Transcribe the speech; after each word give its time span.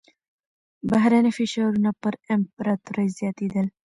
بهرني 0.89 1.31
فشارونه 1.37 1.91
پر 2.01 2.13
امپراتورۍ 2.35 3.07
زياتېدل. 3.17 3.67